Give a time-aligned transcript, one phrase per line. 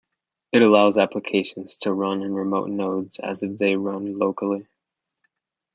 [0.51, 4.65] It allows applications to run in remote nodes as if they run locally.